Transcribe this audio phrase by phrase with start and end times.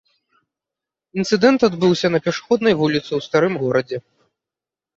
[1.23, 3.97] Інцыдэнт адбыўся на пешаходнай вуліцы ў старым горадзе.